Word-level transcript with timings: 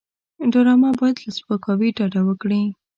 ډرامه 0.53 0.89
باید 0.99 1.17
له 1.23 1.29
سپکاوي 1.37 1.89
ډډه 1.97 2.21
وکړي 2.25 2.63